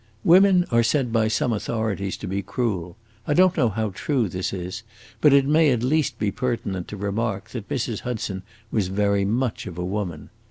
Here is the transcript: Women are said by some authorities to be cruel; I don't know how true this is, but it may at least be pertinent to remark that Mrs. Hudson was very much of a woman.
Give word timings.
Women 0.23 0.65
are 0.71 0.81
said 0.81 1.13
by 1.13 1.27
some 1.27 1.53
authorities 1.53 2.17
to 2.17 2.27
be 2.27 2.41
cruel; 2.41 2.97
I 3.27 3.35
don't 3.35 3.55
know 3.55 3.69
how 3.69 3.91
true 3.91 4.27
this 4.27 4.51
is, 4.51 4.81
but 5.21 5.31
it 5.31 5.45
may 5.45 5.69
at 5.69 5.83
least 5.83 6.17
be 6.17 6.31
pertinent 6.31 6.87
to 6.87 6.97
remark 6.97 7.51
that 7.51 7.69
Mrs. 7.69 7.99
Hudson 7.99 8.41
was 8.71 8.87
very 8.87 9.25
much 9.25 9.67
of 9.67 9.77
a 9.77 9.85
woman. 9.85 10.31